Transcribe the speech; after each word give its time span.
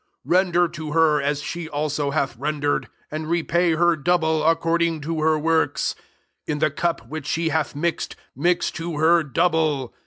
6 0.23 0.29
Render 0.31 0.67
to 0.67 0.91
her 0.93 1.21
as 1.21 1.43
she 1.43 1.69
also 1.69 2.09
hath 2.09 2.35
rendered; 2.35 2.87
and 3.11 3.29
repay 3.29 3.73
her 3.75 3.95
double, 3.95 4.43
according 4.43 4.99
to 5.01 5.19
her 5.21 5.37
works: 5.37 5.93
in 6.47 6.57
the 6.57 6.71
cup 6.71 7.07
which 7.07 7.27
she 7.27 7.49
hatfi 7.49 7.75
mixed, 7.75 8.15
mix 8.35 8.71
to 8.71 8.97
her 8.97 9.21
double. 9.21 9.93